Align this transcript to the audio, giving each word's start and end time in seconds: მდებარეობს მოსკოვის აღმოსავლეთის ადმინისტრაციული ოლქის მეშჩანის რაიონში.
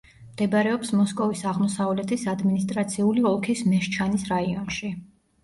მდებარეობს 0.27 0.91
მოსკოვის 0.99 1.43
აღმოსავლეთის 1.51 2.23
ადმინისტრაციული 2.33 3.27
ოლქის 3.35 3.63
მეშჩანის 3.75 4.27
რაიონში. 4.35 4.93